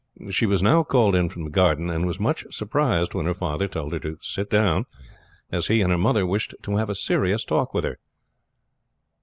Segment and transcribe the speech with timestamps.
[0.31, 3.67] She was now called in from the garden, and was much surprised when her father
[3.67, 4.87] told her to sit down,
[5.51, 7.99] as he and her mother wished to have a serious talk with her.